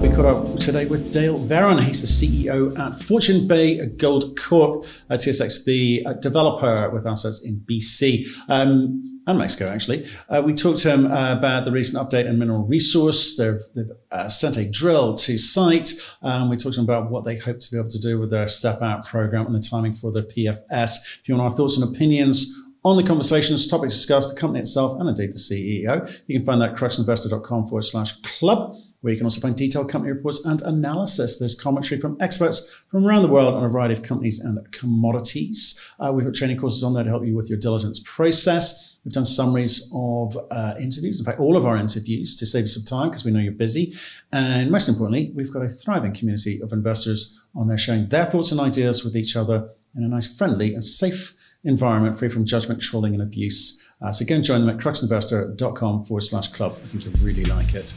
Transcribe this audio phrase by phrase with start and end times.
[0.00, 1.80] We caught up today with Dale Verran.
[1.80, 8.26] He's the CEO at Fortune Bay Gold Corp, a TSXV developer with assets in BC
[8.48, 10.06] um, and Mexico, actually.
[10.28, 13.36] Uh, we talked to him uh, about the recent update in mineral resource.
[13.36, 15.92] They've, they've uh, sent a drill to site.
[16.22, 18.30] Um, we talked to him about what they hope to be able to do with
[18.30, 21.20] their step out program and the timing for the PFS.
[21.20, 22.52] If you want our thoughts and opinions
[22.84, 26.60] on the conversations, topics discussed, the company itself, and indeed the CEO, you can find
[26.60, 30.62] that at cruxinvestor.com forward slash club where you can also find detailed company reports and
[30.62, 31.38] analysis.
[31.38, 35.78] There's commentary from experts from around the world on a variety of companies and commodities.
[36.00, 38.96] Uh, we've got training courses on there to help you with your diligence process.
[39.04, 42.68] We've done summaries of uh, interviews, in fact, all of our interviews to save you
[42.68, 43.92] some time because we know you're busy.
[44.32, 48.52] And most importantly, we've got a thriving community of investors on there sharing their thoughts
[48.52, 52.80] and ideas with each other in a nice, friendly, and safe environment free from judgment,
[52.80, 53.82] trolling, and abuse.
[54.00, 56.72] Uh, so again, join them at cruxinvestor.com forward slash club.
[56.72, 57.92] I think you'll really like it.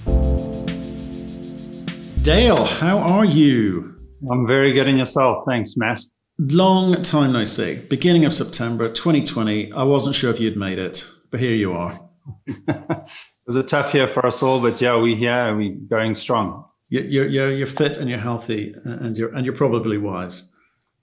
[2.28, 3.96] Dale, how are you?
[4.30, 5.44] I'm very good in yourself.
[5.48, 6.02] Thanks, Matt.
[6.38, 7.76] Long time no see.
[7.76, 9.72] Beginning of September 2020.
[9.72, 12.02] I wasn't sure if you'd made it, but here you are.
[12.46, 13.08] it
[13.46, 16.66] was a tough year for us all, but yeah, we here and we going strong.
[16.90, 20.52] You're, you're, you're fit and you're healthy, and you're and you're probably wise.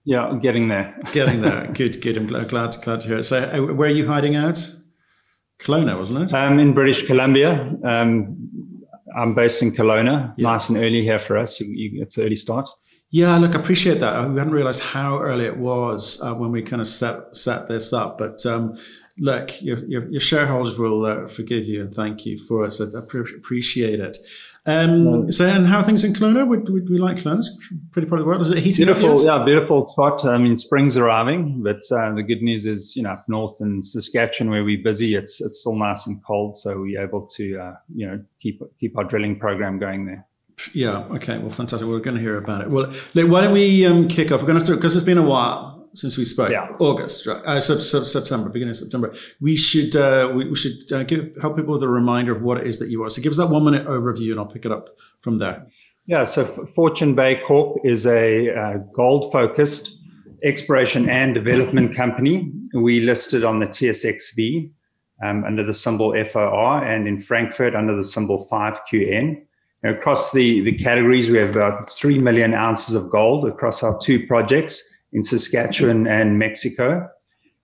[0.04, 0.94] Yeah, getting there.
[1.14, 1.68] getting there.
[1.68, 2.18] Good, good.
[2.18, 3.24] I'm glad, glad, glad to hear it.
[3.24, 4.74] So, uh, where are you hiding out?
[5.58, 6.34] Kelowna, wasn't it?
[6.34, 7.74] Um, in British Columbia.
[7.82, 8.50] Um,
[9.16, 10.34] I'm based in Kelowna.
[10.36, 10.50] Yeah.
[10.50, 11.60] Nice and early here for us.
[11.60, 12.68] You, you, it's an early start.
[13.10, 14.28] Yeah, look, I appreciate that.
[14.28, 17.92] We hadn't realized how early it was uh, when we kind of set set this
[17.92, 18.18] up.
[18.18, 18.76] But um,
[19.18, 22.80] look, your, your, your, shareholders will uh, forgive you and thank you for us.
[22.80, 24.18] I appreciate it.
[24.66, 26.48] Um, so, and how are things in Kelowna?
[26.48, 27.38] Would, would we like Kelowna?
[27.40, 28.40] It's pretty part of the world.
[28.40, 30.24] Is it heating Beautiful, yeah, beautiful spot.
[30.24, 33.82] I mean, spring's arriving, but uh, the good news is, you know, up north in
[33.82, 37.74] Saskatchewan where we're busy, it's it's still nice and cold, so we're able to, uh,
[37.94, 40.26] you know, keep keep our drilling program going there.
[40.72, 40.98] Yeah.
[41.10, 41.36] Okay.
[41.38, 41.86] Well, fantastic.
[41.86, 42.70] We're going to hear about it.
[42.70, 44.40] Well, why don't we um, kick off?
[44.40, 46.50] We're going to have to because it's been a while since we spoke.
[46.50, 46.68] Yeah.
[46.80, 47.42] August, right?
[47.44, 49.14] Uh, September, beginning of September.
[49.40, 52.58] We should uh, we, we, should uh, give, help people with a reminder of what
[52.58, 53.10] it is that you are.
[53.10, 54.90] So give us that one minute overview, and I'll pick it up
[55.20, 55.66] from there.
[56.06, 56.24] Yeah.
[56.24, 59.98] So Fortune Bay Corp is a uh, gold focused
[60.42, 62.52] exploration and development company.
[62.74, 64.70] We listed on the TSXV
[65.24, 69.40] um, under the symbol FOR, and in Frankfurt under the symbol 5QN.
[69.84, 74.26] across the, the categories, we have about 3 million ounces of gold across our two
[74.26, 77.08] projects in Saskatchewan and Mexico.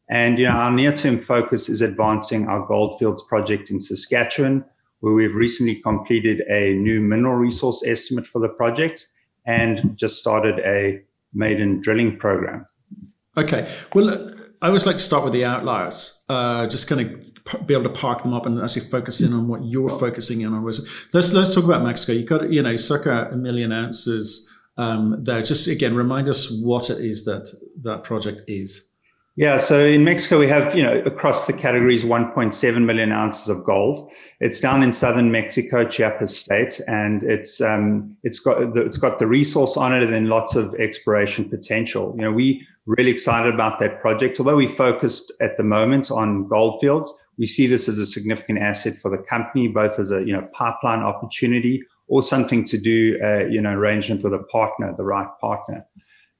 [0.08, 4.64] And you know, our near-term focus is advancing our Goldfields project in Saskatchewan,
[5.00, 9.06] where we've recently completed a new mineral resource estimate for the project
[9.46, 11.00] and just started a
[11.32, 12.66] maiden drilling program.
[13.36, 13.70] Okay.
[13.94, 17.84] Well, I always like to start with the outliers, uh, just kind of be able
[17.84, 20.64] to park them up and actually focus in on what you're focusing in on.
[20.64, 22.12] Let's let's talk about Mexico.
[22.12, 25.42] You got you know circa a million ounces um, there.
[25.42, 27.52] Just again, remind us what it is that
[27.82, 28.86] that project is.
[29.36, 33.62] Yeah, so in Mexico we have you know across the categories 1.7 million ounces of
[33.64, 34.10] gold.
[34.40, 39.18] It's down in southern Mexico, Chiapas state, and it's um, it's got the, it's got
[39.18, 42.14] the resource on it and then lots of exploration potential.
[42.16, 44.40] You know, we really excited about that project.
[44.40, 48.58] Although we focused at the moment on gold fields, we see this as a significant
[48.58, 53.18] asset for the company, both as a you know pipeline opportunity or something to do,
[53.24, 55.86] uh, you know, arrangement with a partner, the right partner.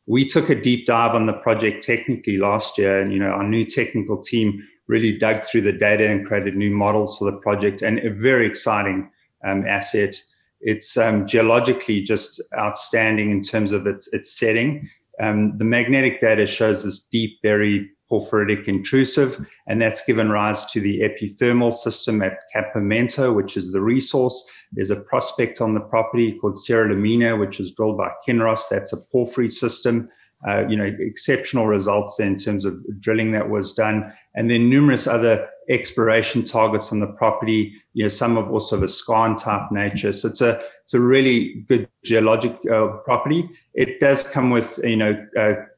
[0.06, 3.44] We took a deep dive on the project technically last year, and you know, our
[3.44, 7.82] new technical team really dug through the data and created new models for the project,
[7.82, 9.08] and a very exciting
[9.46, 10.20] um, asset.
[10.60, 14.90] It's um, geologically just outstanding in terms of its its setting.
[15.22, 20.80] Um, the magnetic data shows this deep, buried porphyritic intrusive, and that's given rise to
[20.80, 24.44] the epithermal system at Campamento, which is the resource.
[24.72, 28.68] There's a prospect on the property called Cerro La Mina, which is drilled by Kinross.
[28.70, 30.08] That's a porphyry system.
[30.48, 35.06] Uh, you know, exceptional results in terms of drilling that was done, and then numerous
[35.06, 37.74] other exploration targets on the property.
[37.92, 40.12] You know, some of also of a skarn type nature.
[40.12, 43.50] So it's a it's a really good geologic uh, property.
[43.74, 45.14] It does come with you know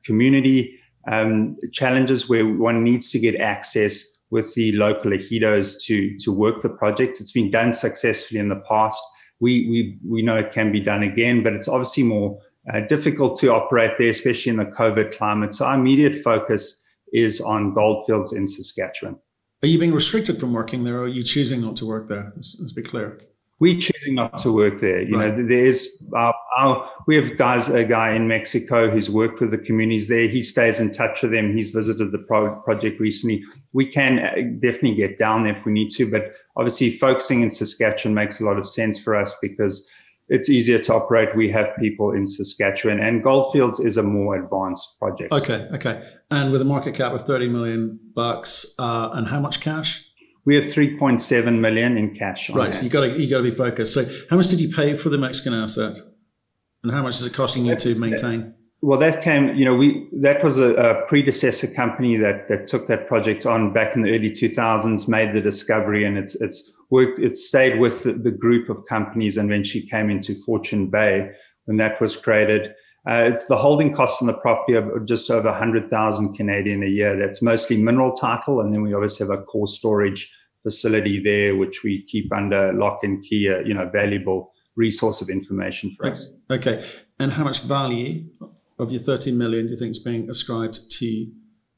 [0.05, 0.79] community
[1.11, 6.63] um, challenges where one needs to get access with the local ejidos to to work
[6.63, 7.21] the project.
[7.21, 9.03] It's been done successfully in the past.
[9.41, 12.39] We we we know it can be done again, but it's obviously more
[12.73, 15.55] uh, difficult to operate there, especially in the COVID climate.
[15.55, 16.81] So our immediate focus
[17.13, 19.19] is on goldfields in Saskatchewan.
[19.63, 22.33] Are you being restricted from working there, or are you choosing not to work there?
[22.35, 23.21] Let's, let's be clear.
[23.61, 25.03] We're choosing not to work there.
[25.03, 25.39] You right.
[25.39, 29.59] know, there's our, our, we have guys, a guy in Mexico who's worked with the
[29.59, 30.27] communities there.
[30.27, 31.57] He stays in touch with them.
[31.57, 33.45] He's visited the pro- project recently.
[33.73, 37.51] We can uh, definitely get down there if we need to, but obviously focusing in
[37.53, 39.87] Saskatchewan makes a lot of sense for us because
[40.29, 41.37] it's easier to operate.
[41.37, 45.33] We have people in Saskatchewan, and Goldfields is a more advanced project.
[45.33, 46.09] Okay, okay.
[46.31, 50.09] And with a market cap of thirty million bucks, uh, and how much cash?
[50.45, 52.51] We have 3.7 million in cash.
[52.51, 52.75] right.
[52.75, 53.95] So you got to you got to be focused.
[53.95, 55.97] So how much did you pay for the Mexican asset,
[56.83, 58.55] and how much is it costing you to maintain?
[58.85, 59.55] Well, that came.
[59.55, 63.73] You know, we that was a, a predecessor company that that took that project on
[63.73, 67.21] back in the early 2000s, made the discovery, and it's it's worked.
[67.21, 71.31] It stayed with the, the group of companies, and then she came into Fortune Bay
[71.67, 72.75] when that was created.
[73.09, 77.19] Uh, it's the holding costs on the property of just over 100,000 Canadian a year.
[77.19, 78.61] That's mostly mineral title.
[78.61, 80.33] And then we obviously have a core storage
[80.63, 85.29] facility there, which we keep under lock and key, a, you know, valuable resource of
[85.29, 86.29] information for us.
[86.51, 86.85] Okay.
[87.19, 88.25] And how much value
[88.79, 91.27] of your 13 million do you think is being ascribed to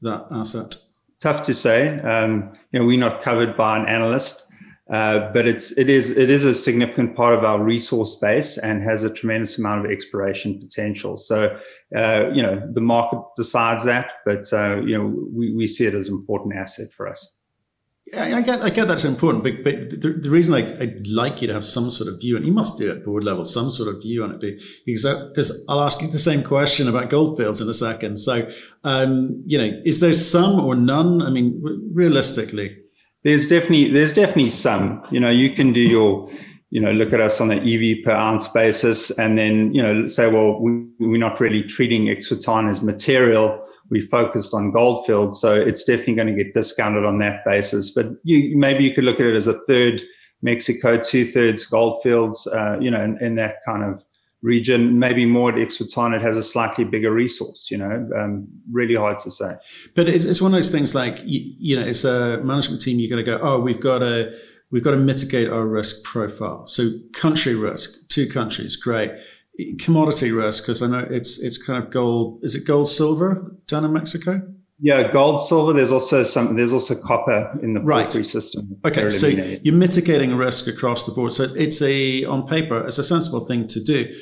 [0.01, 0.75] that asset?
[1.19, 1.99] Tough to say.
[2.01, 4.44] Um, you know, we're not covered by an analyst.
[4.91, 8.83] Uh, but it's it is it is a significant part of our resource base and
[8.83, 11.17] has a tremendous amount of exploration potential.
[11.17, 11.59] So
[11.95, 15.95] uh, you know the market decides that, but uh, you know we, we see it
[15.95, 17.33] as an important asset for us.
[18.13, 21.41] Yeah, I get I get that's important, but, but the, the reason I, I'd like
[21.41, 23.43] you to have some sort of view, and you must do it at board level,
[23.43, 27.09] some sort of view on it, because because I'll ask you the same question about
[27.09, 28.17] goldfields in a second.
[28.17, 28.47] So
[28.83, 31.23] um, you know, is there some or none?
[31.23, 31.59] I mean,
[31.91, 32.77] realistically,
[33.25, 35.03] there's definitely there's definitely some.
[35.11, 36.31] You know, you can do your
[36.69, 40.07] you know look at us on an EV per ounce basis, and then you know
[40.07, 43.61] say, well, we, we're not really treating Ixhuatán as material.
[43.89, 47.91] We focused on goldfield, so it's definitely going to get discounted on that basis.
[47.91, 50.03] But you maybe you could look at it as a third
[50.43, 52.45] Mexico, two thirds goldfields.
[52.47, 54.03] Uh, you know, in, in that kind of
[54.45, 58.95] region, maybe more at Ixhuatán, it has a slightly bigger resource, you know, um, really
[58.95, 59.55] hard to say.
[59.95, 62.99] But it's, it's one of those things like, you, you know, it's a management team,
[62.99, 64.37] you're going to go, oh, we've got to,
[64.69, 66.67] we've got to mitigate our risk profile.
[66.67, 69.11] So country risk, two countries, great.
[69.79, 73.83] Commodity risk, because I know it's, it's kind of gold, is it gold, silver down
[73.83, 74.41] in Mexico?
[74.79, 75.71] Yeah, gold, silver.
[75.71, 76.55] There's also some.
[76.55, 78.11] There's also copper in the right.
[78.11, 78.77] system.
[78.85, 81.31] Okay, so you're mitigating risk across the board.
[81.31, 84.13] So it's a on paper, it's a sensible thing to do.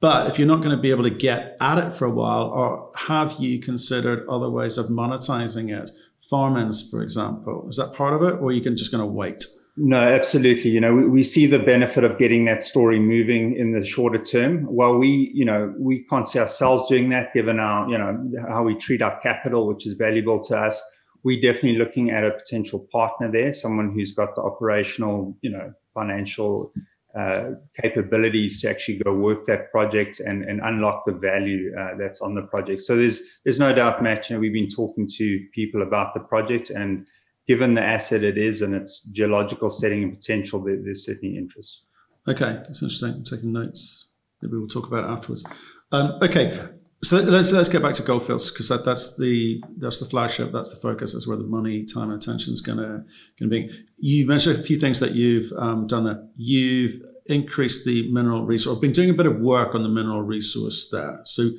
[0.00, 2.44] But if you're not going to be able to get at it for a while,
[2.44, 5.90] or have you considered other ways of monetizing it?
[6.30, 9.06] Farm-ins, for example, is that part of it, or are you can just going to
[9.06, 9.44] wait?
[9.76, 10.70] No, absolutely.
[10.70, 14.22] You know, we, we, see the benefit of getting that story moving in the shorter
[14.22, 14.64] term.
[14.64, 18.62] While we, you know, we can't see ourselves doing that given our, you know, how
[18.62, 20.82] we treat our capital, which is valuable to us.
[21.22, 25.72] We're definitely looking at a potential partner there, someone who's got the operational, you know,
[25.94, 26.72] financial
[27.18, 27.50] uh,
[27.80, 32.34] capabilities to actually go work that project and, and unlock the value uh, that's on
[32.34, 32.82] the project.
[32.82, 34.30] So there's there's no doubt, Matt.
[34.30, 37.06] You know, we've been talking to people about the project, and
[37.46, 41.82] given the asset it is and its geological setting and potential, there, there's certainly interest.
[42.28, 43.14] Okay, that's interesting.
[43.14, 44.08] I'm taking notes.
[44.42, 45.44] Maybe we'll talk about it afterwards.
[45.92, 46.56] Um, okay,
[47.02, 50.52] so let's let's get back to Goldfields because that, that's the that's the flagship.
[50.52, 51.14] That's the focus.
[51.14, 53.04] That's where the money, time, and attention is gonna
[53.38, 53.70] gonna be.
[53.98, 56.22] You mentioned a few things that you've um, done there.
[56.36, 58.78] You've increased the mineral resource.
[58.78, 61.20] Been doing a bit of work on the mineral resource there.
[61.24, 61.50] So,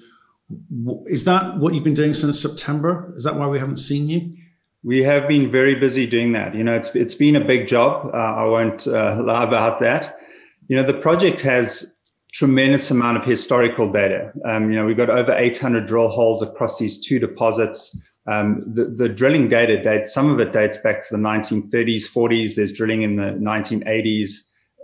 [1.08, 3.12] is that what you've been doing since September?
[3.16, 4.38] Is that why we haven't seen you?
[4.84, 6.56] We have been very busy doing that.
[6.56, 8.10] You know, it's it's been a big job.
[8.14, 10.18] Uh, I won't uh, lie about that.
[10.68, 11.96] You know, the project has
[12.34, 14.32] tremendous amount of historical data.
[14.46, 17.98] Um, you know, we've got over 800 drill holes across these two deposits.
[18.28, 22.56] Um, the, the drilling data dates, some of it dates back to the 1930s, 40s.
[22.56, 24.30] There's drilling in the 1980s,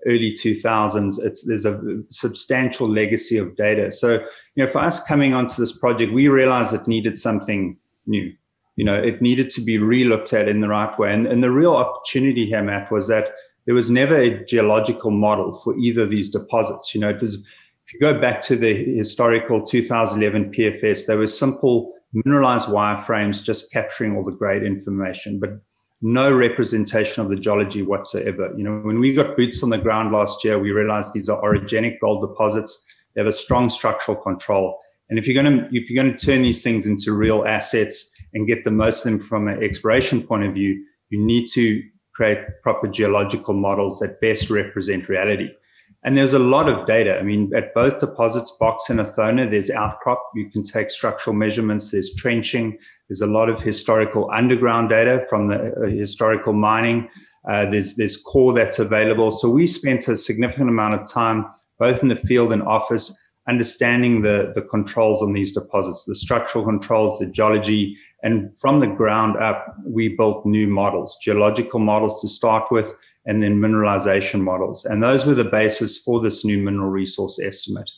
[0.06, 1.24] early 2000s.
[1.24, 3.92] It's, there's a substantial legacy of data.
[3.92, 4.14] So,
[4.56, 7.78] you know, for us coming onto this project, we realized it needed something
[8.08, 8.34] new.
[8.78, 11.12] You know, it needed to be relooked at in the right way.
[11.12, 13.32] And, and the real opportunity here, Matt, was that
[13.66, 16.96] there was never a geological model for either of these deposits.
[16.96, 21.28] You know, it was, if you go back to the historical 2011 PFS, there were
[21.28, 25.60] simple mineralized wireframes just capturing all the grade information, but
[26.02, 28.54] no representation of the geology whatsoever.
[28.56, 31.42] You know, when we got boots on the ground last year, we realized these are
[31.42, 32.86] orogenic gold deposits.
[33.16, 34.80] They have a strong structural control.
[35.10, 38.12] And if you're going to, if you're going to turn these things into real assets
[38.34, 41.82] and get the most of them from an exploration point of view, you need to
[42.14, 45.50] create proper geological models that best represent reality.
[46.04, 47.18] And there's a lot of data.
[47.18, 50.22] I mean, at both deposits, Box and Athona, there's outcrop.
[50.36, 51.92] You can take structural measurements.
[51.92, 52.78] There's trenching.
[53.10, 57.10] There's a lot of historical underground data from the uh, historical mining.
[57.50, 59.32] Uh, there's there's core that's available.
[59.32, 61.46] So we spent a significant amount of time
[61.80, 66.66] both in the field and office understanding the the controls on these deposits, the structural
[66.66, 72.28] controls, the geology, and from the ground up, we built new models, geological models to
[72.28, 74.86] start with, and then mineralization models.
[74.86, 77.92] And those were the basis for this new mineral resource estimate,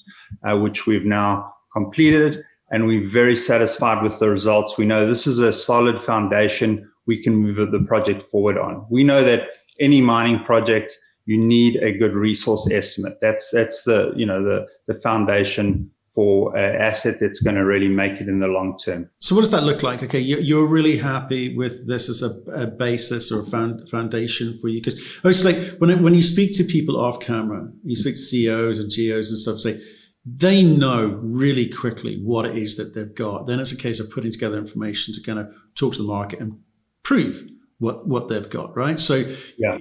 [0.43, 2.43] uh, which we've now completed.
[2.71, 4.77] And we're very satisfied with the results.
[4.77, 8.85] We know this is a solid foundation we can move the project forward on.
[8.91, 10.95] We know that any mining project,
[11.29, 13.19] you need a good resource estimate.
[13.21, 17.87] That's that's the you know the the foundation for an asset that's going to really
[17.87, 19.07] make it in the long term.
[19.19, 20.01] So, what does that look like?
[20.01, 24.81] Okay, you're really happy with this as a, a basis or a foundation for you
[24.81, 28.21] because it's like when it, when you speak to people off camera, you speak to
[28.21, 29.79] CEOs and GEOs and stuff, say
[30.25, 33.45] they know really quickly what it is that they've got.
[33.45, 36.39] Then it's a case of putting together information to kind of talk to the market
[36.39, 36.57] and
[37.03, 38.99] prove what what they've got, right?
[38.99, 39.23] So,
[39.59, 39.77] yeah.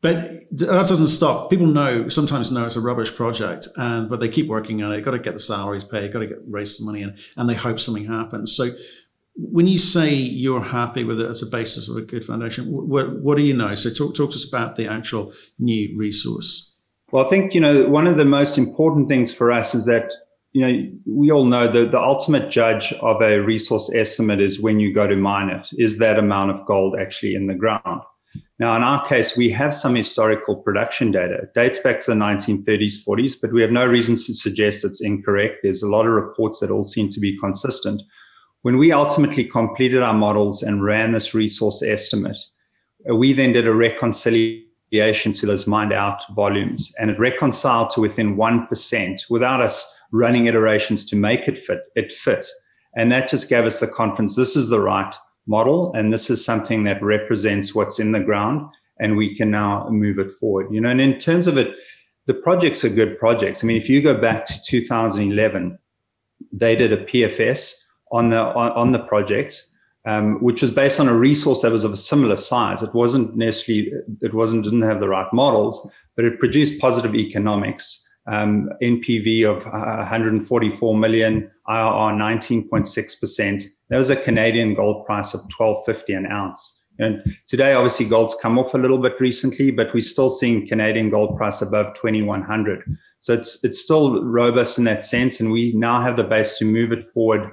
[0.00, 1.50] But that doesn't stop.
[1.50, 5.00] People know sometimes know it's a rubbish project, and but they keep working on it.
[5.00, 6.12] Got to get the salaries paid.
[6.12, 8.54] Got to get raise some money in, and they hope something happens.
[8.54, 8.70] So,
[9.34, 13.20] when you say you're happy with it as a basis of a good foundation, what
[13.20, 13.74] what do you know?
[13.74, 16.76] So, talk talk to us about the actual new resource.
[17.10, 20.12] Well, I think you know one of the most important things for us is that
[20.52, 24.78] you know we all know that the ultimate judge of a resource estimate is when
[24.78, 25.68] you go to mine it.
[25.72, 28.02] Is that amount of gold actually in the ground?
[28.58, 31.34] Now, in our case, we have some historical production data.
[31.42, 35.00] It dates back to the 1930s, 40s, but we have no reason to suggest it's
[35.00, 35.58] incorrect.
[35.62, 38.02] There's a lot of reports that all seem to be consistent.
[38.62, 42.38] When we ultimately completed our models and ran this resource estimate,
[43.12, 48.36] we then did a reconciliation to those mined out volumes, and it reconciled to within
[48.36, 51.80] 1% without us running iterations to make it fit.
[51.94, 52.46] It fit.
[52.96, 55.14] And that just gave us the confidence this is the right
[55.48, 55.92] model.
[55.94, 58.68] And this is something that represents what's in the ground
[59.00, 60.72] and we can now move it forward.
[60.72, 61.76] You know, and in terms of it,
[62.26, 63.62] the project's a good project.
[63.62, 65.78] I mean, if you go back to 2011,
[66.52, 67.74] they did a PFS
[68.12, 69.64] on the on, on the project,
[70.06, 72.82] um, which was based on a resource that was of a similar size.
[72.82, 78.07] It wasn't necessarily it wasn't didn't have the right models, but it produced positive economics
[78.28, 83.62] um, NPV of 144 million, IRR 19.6%.
[83.88, 86.78] That was a Canadian gold price of 12.50 an ounce.
[86.98, 91.10] And today, obviously, gold's come off a little bit recently, but we're still seeing Canadian
[91.10, 92.82] gold price above 2100.
[93.20, 96.64] So it's it's still robust in that sense, and we now have the base to
[96.64, 97.50] move it forward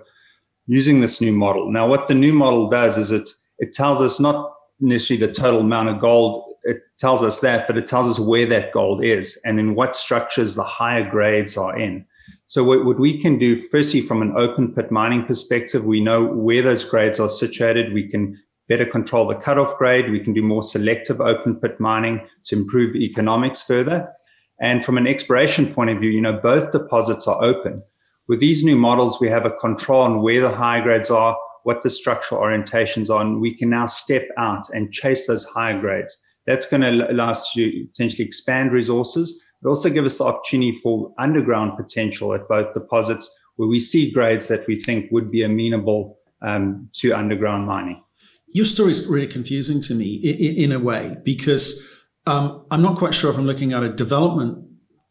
[0.67, 1.72] using this new model.
[1.72, 3.29] Now, what the new model does is it
[3.60, 7.77] it tells us not necessarily the total amount of gold it tells us that, but
[7.77, 11.77] it tells us where that gold is and in what structures the higher grades are
[11.79, 12.05] in.
[12.48, 16.25] So what, what we can do, firstly, from an open pit mining perspective, we know
[16.25, 17.93] where those grades are situated.
[17.93, 20.12] We can better control the cutoff grade.
[20.12, 24.12] We can do more selective open pit mining to improve economics further.
[24.60, 27.84] And from an exploration point of view, you know, both deposits are open.
[28.27, 31.84] With these new models, we have a control on where the high grades are, what
[31.84, 36.17] the structural orientations are, and we can now step out and chase those higher grades.
[36.46, 40.78] That's going to allow us to potentially expand resources, but also give us the opportunity
[40.84, 45.44] for underground potential at both deposits where we see grades that we think would be
[45.44, 48.02] amenable um, to underground mining.
[48.48, 51.86] Your story is really confusing to me in, in a way because
[52.28, 54.66] um, I'm not quite sure if I'm looking at a development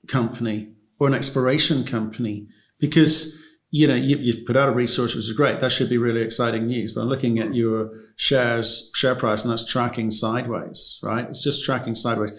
[0.08, 2.48] company or an exploration company
[2.78, 3.40] because
[3.74, 5.60] you know, you, you put out a resource, which is great.
[5.60, 6.92] That should be really exciting news.
[6.92, 11.28] But I'm looking at your shares, share price, and that's tracking sideways, right?
[11.28, 12.30] It's just tracking sideways,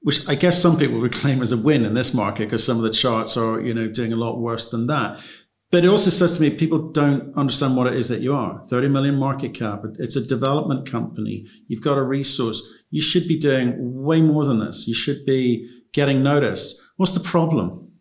[0.00, 2.78] which I guess some people would claim as a win in this market because some
[2.78, 5.22] of the charts are, you know, doing a lot worse than that.
[5.70, 8.64] But it also says to me, people don't understand what it is that you are.
[8.68, 9.84] 30 million market cap.
[9.98, 11.46] It's a development company.
[11.68, 12.62] You've got a resource.
[12.88, 14.88] You should be doing way more than this.
[14.88, 16.80] You should be getting noticed.
[16.96, 17.91] What's the problem?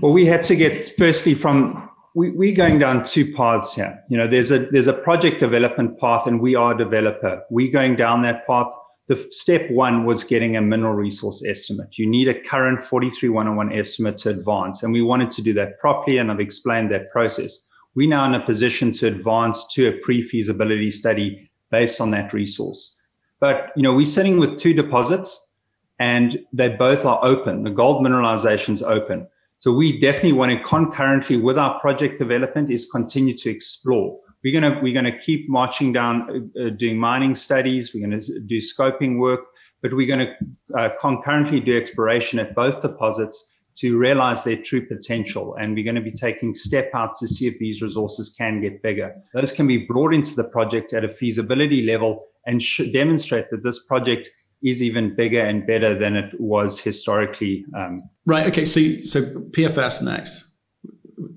[0.00, 4.02] Well, we had to get firstly from we, we're going down two paths here.
[4.08, 7.42] You know, there's a there's a project development path, and we are a developer.
[7.50, 8.72] We're going down that path.
[9.06, 11.98] The step one was getting a mineral resource estimate.
[11.98, 16.16] You need a current 43101 estimate to advance, and we wanted to do that properly.
[16.16, 17.66] And I've explained that process.
[17.94, 22.96] We're now in a position to advance to a pre-feasibility study based on that resource.
[23.40, 25.50] But you know, we're sitting with two deposits,
[25.98, 27.62] and they both are open.
[27.62, 29.28] The gold mineralization is open.
[29.58, 34.18] So we definitely want to concurrently with our project development is continue to explore.
[34.44, 37.92] We're to, we're to keep marching down, uh, uh doing mining studies.
[37.94, 39.40] We're to do scoping work,
[39.82, 45.54] but we're to uh, concurrently do exploration at both deposits to realize their true potential.
[45.58, 48.82] And we're going to be taking step outs to see if these resources can get
[48.82, 49.14] bigger.
[49.34, 53.82] Those can be brought into the project at a feasibility level and demonstrate that this
[53.84, 54.30] project
[54.62, 57.64] is even bigger and better than it was historically.
[57.76, 58.46] Um, right.
[58.46, 58.64] Okay.
[58.64, 60.52] So, so PFS next,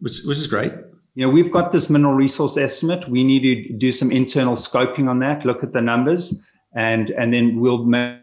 [0.01, 0.73] which, which is great.
[1.15, 3.09] You know, we've got this mineral resource estimate.
[3.09, 6.39] We need to do some internal scoping on that, look at the numbers,
[6.75, 8.19] and and then we'll make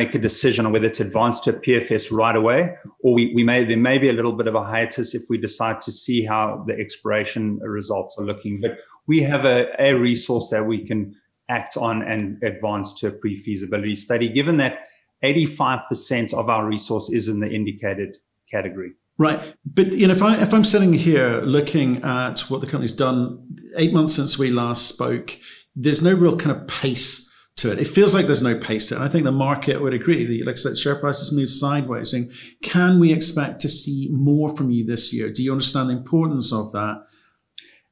[0.00, 3.44] make a decision on whether to advance to a PFS right away, or we, we
[3.44, 6.24] may there may be a little bit of a hiatus if we decide to see
[6.24, 8.60] how the exploration results are looking.
[8.60, 11.14] But we have a, a resource that we can
[11.50, 14.86] act on and advance to a pre-feasibility study, given that
[15.24, 18.16] 85% of our resource is in the indicated
[18.50, 18.92] category.
[19.18, 22.94] Right, but you know, if I if I'm sitting here looking at what the company's
[22.94, 25.36] done, eight months since we last spoke,
[25.76, 27.78] there's no real kind of pace to it.
[27.78, 28.98] It feels like there's no pace to it.
[28.98, 30.24] And I think the market would agree.
[30.24, 32.12] The, like I said, share prices move sideways.
[32.12, 32.30] Saying,
[32.62, 35.30] can we expect to see more from you this year?
[35.30, 37.04] Do you understand the importance of that?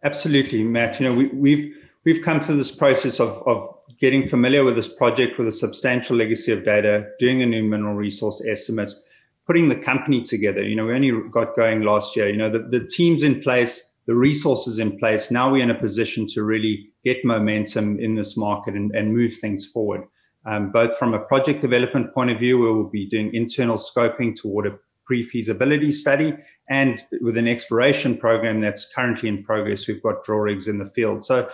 [0.04, 0.98] Absolutely, Matt.
[0.98, 1.74] You know, we, we've
[2.08, 3.68] we've come to this process of, of
[4.00, 7.94] getting familiar with this project with a substantial legacy of data, doing a new mineral
[7.94, 8.90] resource estimate,
[9.46, 10.62] putting the company together.
[10.62, 12.30] You know, we only got going last year.
[12.30, 15.30] You know, the, the team's in place, the resources in place.
[15.30, 19.36] Now we're in a position to really get momentum in this market and, and move
[19.36, 20.00] things forward.
[20.46, 24.34] Um, both from a project development point of view, we will be doing internal scoping
[24.34, 26.34] toward a pre-feasibility study
[26.68, 29.88] and with an exploration program that's currently in progress.
[29.88, 31.24] We've got drill rigs in the field.
[31.24, 31.48] So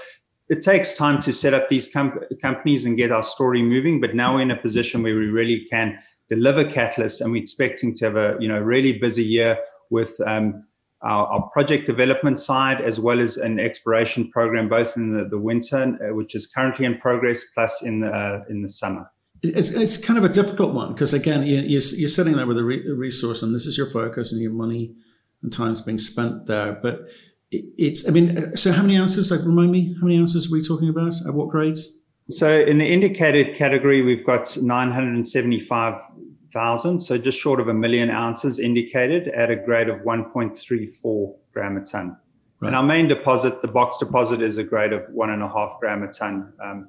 [0.49, 4.15] it takes time to set up these com- companies and get our story moving, but
[4.15, 5.99] now we're in a position where we really can
[6.29, 9.59] deliver catalysts and we're expecting to have a you know really busy year
[9.91, 10.65] with um,
[11.03, 15.39] our, our, project development side as well as an exploration program both in the, the
[15.39, 19.11] winter uh, which is currently in progress plus in the, uh, in the summer.
[19.43, 22.59] It's, it's kind of a difficult one because again you, you're, you're sitting there with
[22.59, 24.95] a, re- a resource and this is your focus and your money
[25.43, 26.73] and time's being spent there.
[26.73, 27.11] But
[27.79, 30.63] it's i mean so how many ounces like remind me how many ounces are we
[30.63, 35.95] talking about at what grades so in the indicated category we've got 975
[36.55, 41.77] thousand, so just short of a million ounces indicated at a grade of 1.34 gram
[41.77, 42.17] a ton.
[42.61, 42.69] Right.
[42.69, 45.81] And our main deposit, the box deposit, is a grade of one and a half
[45.81, 46.53] gram a ton.
[46.63, 46.89] Um,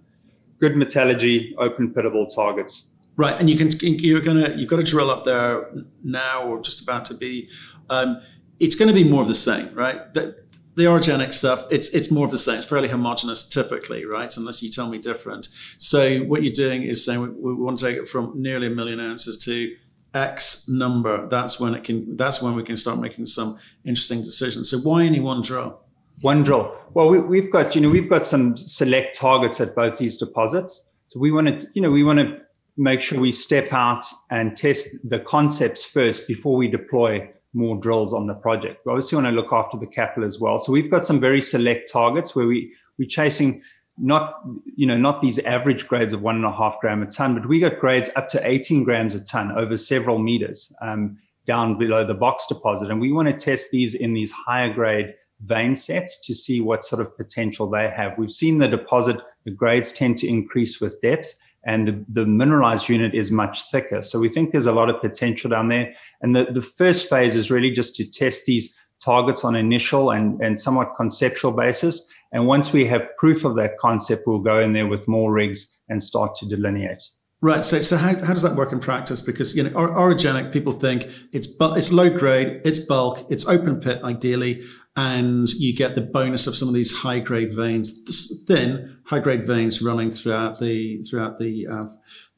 [0.62, 2.86] good metallurgy, open pittable targets.
[3.18, 5.72] Right, and you can you're gonna you've got to drill up there
[6.04, 7.50] now or just about to be.
[7.90, 8.22] Um,
[8.60, 10.14] it's going to be more of the same, right?
[10.14, 10.45] That
[10.76, 12.58] the orogenic stuff, it's it's more of the same.
[12.58, 14.36] It's fairly homogenous typically, right?
[14.36, 15.48] Unless you tell me different.
[15.78, 18.70] So what you're doing is saying we, we want to take it from nearly a
[18.70, 19.76] million ounces to
[20.14, 21.28] X number.
[21.28, 22.18] That's when it can.
[22.18, 24.70] That's when we can start making some interesting decisions.
[24.70, 25.80] So why only one drill?
[26.22, 26.76] One drill.
[26.94, 30.86] Well, we, have got you know we've got some select targets at both these deposits.
[31.08, 32.42] So we want to you know we want to
[32.78, 38.14] make sure we step out and test the concepts first before we deploy more drills
[38.14, 38.86] on the project.
[38.86, 40.60] We obviously want to look after the capital as well.
[40.60, 43.62] So we've got some very select targets where we we're chasing
[43.98, 44.42] not
[44.76, 47.48] you know not these average grades of one and a half gram a ton, but
[47.48, 52.06] we got grades up to 18 grams a ton over several meters um, down below
[52.06, 55.14] the box deposit, and we want to test these in these higher grade
[55.46, 58.18] vein sets to see what sort of potential they have.
[58.18, 62.90] We've seen the deposit, the grades tend to increase with depth, and the, the, mineralized
[62.90, 64.02] unit is much thicker.
[64.02, 65.94] So we think there's a lot of potential down there.
[66.22, 68.74] And the, the first phase is really just to test these
[69.04, 72.08] targets on initial and, and somewhat conceptual basis.
[72.32, 75.78] And once we have proof of that concept, we'll go in there with more rigs
[75.90, 77.04] and start to delineate.
[77.46, 77.64] Right.
[77.64, 79.22] So, so how, how does that work in practice?
[79.22, 84.02] Because you know, orogenic people think it's it's low grade, it's bulk, it's open pit
[84.04, 84.64] ideally,
[84.96, 89.46] and you get the bonus of some of these high grade veins, thin high grade
[89.46, 91.86] veins running throughout the throughout the uh,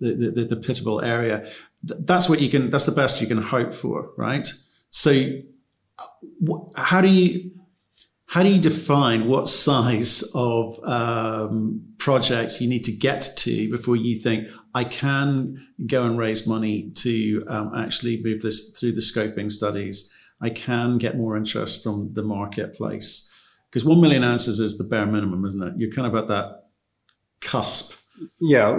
[0.02, 1.48] the, the, the pittable area.
[1.84, 2.70] That's what you can.
[2.70, 4.46] That's the best you can hope for, right?
[4.90, 5.40] So,
[6.76, 7.57] how do you
[8.28, 13.96] how do you define what size of um, project you need to get to before
[13.96, 19.02] you think I can go and raise money to um, actually move this through the
[19.02, 20.14] scoping studies?
[20.42, 23.34] I can get more interest from the marketplace
[23.70, 25.74] because one million ounces is the bare minimum, isn't it?
[25.78, 26.66] You're kind of at that
[27.40, 27.98] cusp.
[28.42, 28.78] Yeah,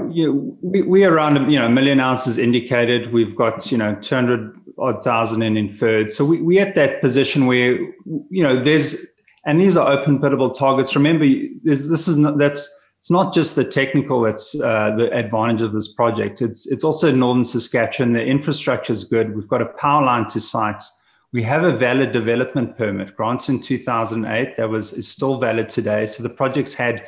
[0.61, 3.15] we, we around you know a million ounces indicated.
[3.15, 6.11] We've got you know two hundred odd thousand in inferred.
[6.11, 9.07] So we we at that position where you know there's
[9.49, 10.95] and these are open pittable targets.
[10.95, 11.25] Remember,
[11.65, 12.63] this is not that's
[13.01, 16.43] it's not just the technical that's uh, the advantage of this project.
[16.43, 18.13] It's it's also northern Saskatchewan.
[18.13, 19.35] The infrastructure is good.
[19.35, 20.95] We've got a power line to sites.
[21.33, 26.05] We have a valid development permit granted in 2008 that was is still valid today.
[26.05, 27.07] So the project's had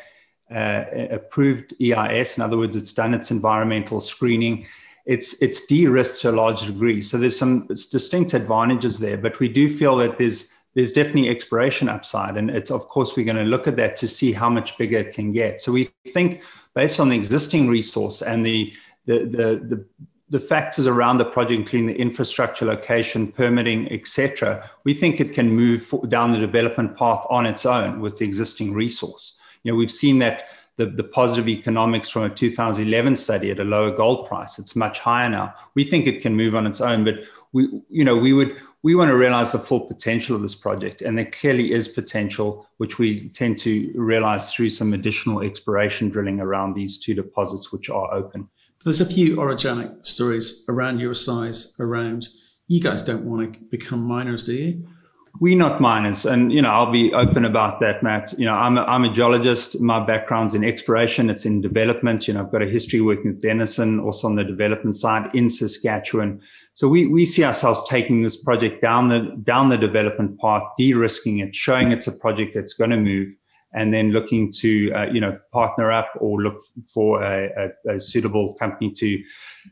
[0.50, 2.38] uh, approved EIS.
[2.38, 4.66] In other words, it's done its environmental screening.
[5.04, 7.02] it's it's de-risked to a large degree.
[7.02, 11.88] So there's some distinct advantages there, but we do feel that there's there's definitely exploration
[11.88, 14.78] upside, and it's of course we're going to look at that to see how much
[14.78, 15.60] bigger it can get.
[15.60, 16.42] So we think
[16.74, 18.72] based on the existing resource and the
[19.06, 19.84] the the, the
[20.30, 25.50] the factors around the project, including the infrastructure, location, permitting, etc., we think it can
[25.50, 29.36] move down the development path on its own with the existing resource.
[29.64, 30.44] You know, we've seen that
[30.76, 34.58] the, the positive economics from a 2011 study at a lower gold price.
[34.58, 35.54] It's much higher now.
[35.74, 37.16] We think it can move on its own, but
[37.52, 41.02] we, you know, we would we want to realize the full potential of this project,
[41.02, 46.40] and there clearly is potential, which we tend to realize through some additional exploration drilling
[46.40, 48.48] around these two deposits, which are open.
[48.84, 52.28] There's a few orogenic stories around your size, around
[52.68, 54.88] you guys don't want to become miners, do you?
[55.38, 58.32] We're not miners and you know i'll be open about that matt.
[58.36, 59.80] You know i'm a, I'm a geologist.
[59.80, 61.30] My background's in exploration.
[61.30, 62.26] It's in development.
[62.26, 65.48] You know i've got a history working with denison also on the development side in
[65.48, 66.40] saskatchewan.
[66.74, 71.38] So we, we see ourselves taking this project down the down the development path de-risking
[71.38, 73.28] it showing it's a project that's going to move
[73.72, 76.62] and then looking to uh, you know partner up or look
[76.92, 79.22] for a, a, a suitable company to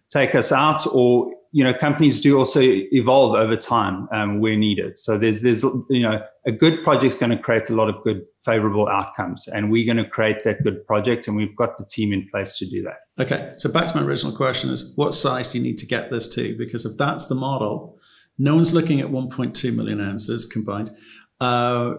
[0.09, 4.97] take us out or you know companies do also evolve over time um, where needed.
[4.97, 7.97] So there's there's you know a good project is going to create a lot of
[8.05, 11.85] good favorable outcomes and we're going to create that good project and we've got the
[11.85, 12.99] team in place to do that.
[13.25, 16.13] Okay so back to my original question is what size do you need to get
[16.13, 16.57] this to?
[16.57, 17.99] Because if that's the model
[18.39, 20.93] no one's looking at 1.2 million ounces combined.
[21.41, 21.95] Uh,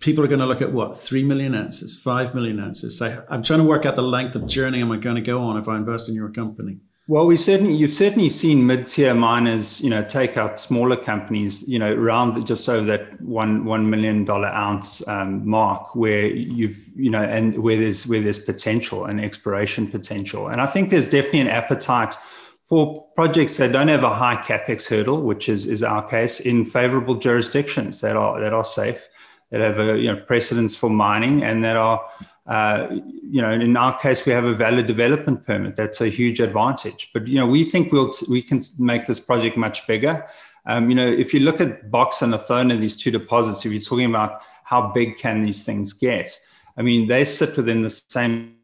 [0.00, 2.98] people are going to look at what 3 million ounces 5 million ounces?
[2.98, 5.42] Say i'm trying to work out the length of journey am i going to go
[5.42, 9.78] on if i invest in your company well, we certainly you've certainly seen mid-tier miners,
[9.82, 14.24] you know, take out smaller companies, you know, around just over that one one million
[14.24, 19.20] dollar ounce um, mark, where you've you know, and where there's where there's potential and
[19.20, 22.16] exploration potential, and I think there's definitely an appetite
[22.64, 26.64] for projects that don't have a high capex hurdle, which is is our case, in
[26.64, 29.06] favorable jurisdictions that are that are safe,
[29.54, 32.04] that have a you know precedence for mining, and that are
[32.46, 35.76] uh, you know, in our case, we have a valid development permit.
[35.76, 37.10] That's a huge advantage.
[37.14, 40.26] But you know, we think we'll we can make this project much bigger.
[40.66, 43.80] Um, you know, if you look at Box and Athona, these two deposits, if you're
[43.80, 46.38] talking about how big can these things get,
[46.76, 48.56] I mean, they sit within the same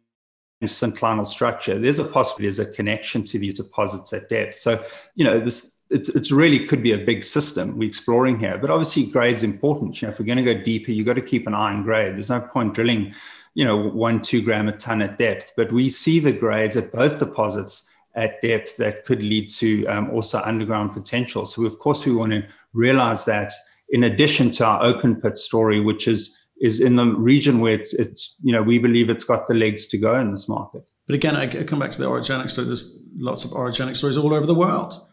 [0.63, 1.79] synclinal structure.
[1.79, 4.57] There's a possibility there's a connection to these deposits at depth.
[4.57, 4.83] So,
[5.15, 8.59] you know, this it's, it's really could be a big system we're exploring here.
[8.59, 10.01] But obviously, grade's important.
[10.01, 11.83] You know, if we're going to go deeper, you've got to keep an eye on
[11.83, 12.15] grade.
[12.15, 13.15] There's no point drilling
[13.55, 15.53] you know, one, two gram a ton at depth.
[15.57, 20.11] But we see the grades at both deposits at depth that could lead to um,
[20.11, 21.47] also underground potential.
[21.47, 23.53] So, of course, we want to realize that
[23.91, 27.95] in addition to our open pit story, which is is in the region where it's,
[27.95, 30.91] it's you know we believe it's got the legs to go in this market.
[31.07, 32.67] But again, I come back to the orogenic story.
[32.67, 35.07] There's lots of orogenic stories all over the world.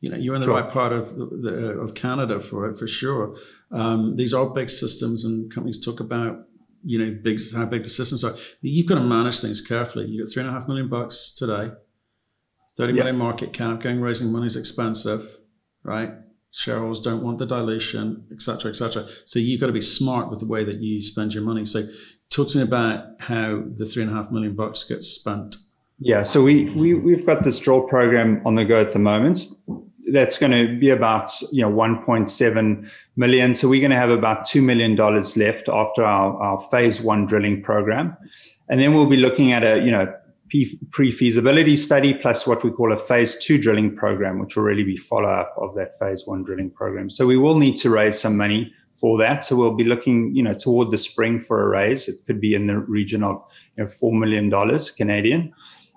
[0.00, 0.54] You know, you're in the sure.
[0.54, 3.36] right part of the, of Canada for it for sure.
[3.70, 6.46] Um, these are big systems, and companies talk about
[6.84, 8.34] you know, big how big the systems are.
[8.62, 10.06] You've got to manage things carefully.
[10.06, 11.70] You got three and a half million bucks today,
[12.76, 13.04] thirty yep.
[13.04, 13.80] million market cap.
[13.80, 15.36] Going raising money is expensive,
[15.82, 16.12] right?
[16.52, 19.06] Shareholders don't want the dilution, etc., etc.
[19.24, 21.64] So you've got to be smart with the way that you spend your money.
[21.64, 21.86] So
[22.30, 25.56] talk to me about how the three and a half million bucks gets spent.
[26.02, 29.44] Yeah, so we, we we've got this draw program on the go at the moment
[30.12, 33.54] that's going to be about you know 1.7 million.
[33.54, 37.26] So we're going to have about two million dollars left after our, our phase one
[37.26, 38.16] drilling program,
[38.68, 40.12] and then we'll be looking at a you know
[40.90, 44.96] pre-feasibility study plus what we call a phase two drilling program, which will really be
[44.96, 47.08] follow-up of that phase one drilling program.
[47.08, 49.44] So we will need to raise some money for that.
[49.44, 52.08] So we'll be looking, you know, toward the spring for a raise.
[52.08, 53.42] It could be in the region of
[53.76, 55.52] you know, four million dollars Canadian.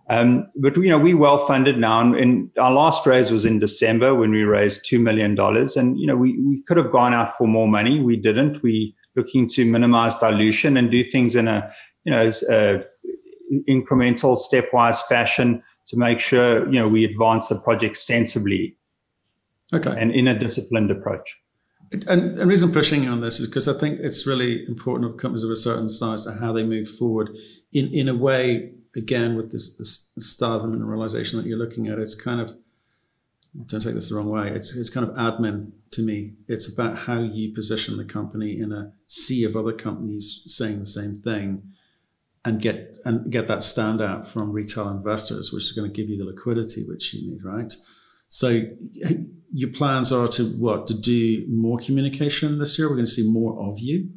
[0.09, 3.59] Um, but you know, we're well funded now, and, and, our last raise was in
[3.59, 5.77] December when we raised two million dollars.
[5.77, 8.01] And you know, we we could have gone out for more money.
[8.01, 8.61] We didn't.
[8.61, 11.71] We looking to minimize dilution and do things in a
[12.03, 12.83] you know a
[13.69, 18.75] incremental, stepwise fashion to make sure you know we advance the project sensibly.
[19.73, 19.95] Okay.
[19.97, 21.39] And in a disciplined approach.
[22.07, 25.17] And the reason I'm pushing on this is because I think it's really important of
[25.17, 27.35] companies of a certain size and how they move forward
[27.71, 31.99] in, in a way again with this, this style of realization that you're looking at,
[31.99, 32.55] it's kind of
[33.67, 34.49] don't take this the wrong way.
[34.49, 36.33] It's it's kind of admin to me.
[36.47, 40.87] It's about how you position the company in a sea of other companies saying the
[40.87, 41.61] same thing,
[42.43, 46.17] and get and get that standout from retail investors, which is going to give you
[46.17, 47.73] the liquidity which you need, right?
[48.27, 48.63] So
[49.53, 52.89] your plans are to what to do more communication this year.
[52.89, 54.09] We're going to see more of you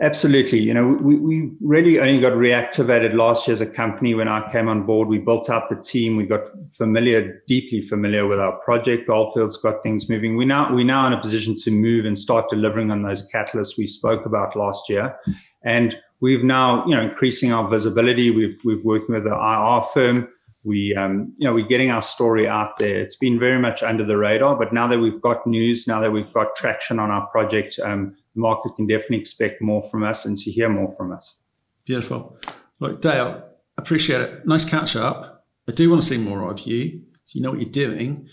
[0.00, 0.60] Absolutely.
[0.60, 4.50] You know, we, we really only got reactivated last year as a company when I
[4.52, 5.08] came on board.
[5.08, 6.16] We built up the team.
[6.16, 9.08] We got familiar, deeply familiar with our project.
[9.08, 10.36] Goldfields got things moving.
[10.36, 13.78] We now we're now in a position to move and start delivering on those catalysts
[13.78, 15.16] we spoke about last year.
[15.64, 18.30] And we've now, you know, increasing our visibility.
[18.30, 20.28] We've we've working with an IR firm.
[20.62, 23.00] We um, you know, we're getting our story out there.
[23.00, 26.10] It's been very much under the radar, but now that we've got news, now that
[26.10, 30.24] we've got traction on our project, um, the market can definitely expect more from us
[30.26, 31.36] and to hear more from us.
[31.84, 32.38] Beautiful.
[32.80, 33.42] Look, Dale,
[33.78, 34.46] appreciate it.
[34.46, 35.46] Nice catch up.
[35.68, 37.02] I do want to see more of you.
[37.24, 38.28] So you know what you're doing.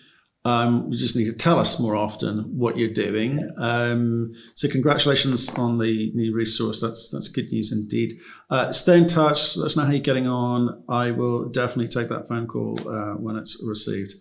[0.46, 3.50] Um, you just need to tell us more often what you're doing.
[3.58, 6.82] Um, so congratulations on the new resource.
[6.82, 8.20] That's that's good news indeed.
[8.50, 9.56] Uh, stay in touch.
[9.56, 10.84] Let us know how you're getting on.
[10.90, 14.16] I will definitely take that phone call uh, when it's received.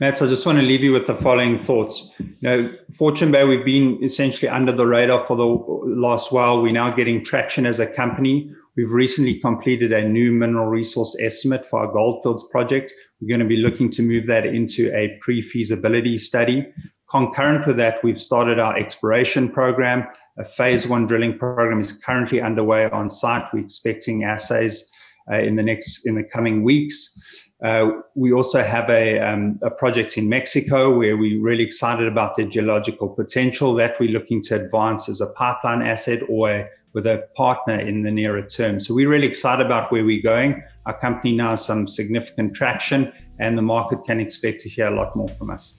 [0.00, 2.08] Matt, I just want to leave you with the following thoughts.
[2.18, 6.60] You know, Fortune Bay, we've been essentially under the radar for the last while.
[6.60, 8.52] We're now getting traction as a company.
[8.76, 12.92] We've recently completed a new mineral resource estimate for our Goldfields project.
[13.20, 16.66] We're going to be looking to move that into a pre-feasibility study.
[17.08, 20.04] Concurrent with that, we've started our exploration program.
[20.38, 23.44] A phase one drilling program is currently underway on site.
[23.52, 24.90] We're expecting assays
[25.30, 27.48] uh, in the next in the coming weeks.
[27.64, 32.34] Uh, we also have a, um, a project in Mexico where we're really excited about
[32.34, 37.06] the geological potential that we're looking to advance as a pipeline asset or a, with
[37.06, 38.80] a partner in the nearer term.
[38.80, 40.60] So we're really excited about where we're going.
[40.86, 44.94] Our company now has some significant traction, and the market can expect to hear a
[44.94, 45.78] lot more from us.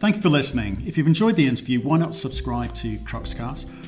[0.00, 0.82] Thank you for listening.
[0.84, 3.87] If you've enjoyed the interview, why not subscribe to Cruxcast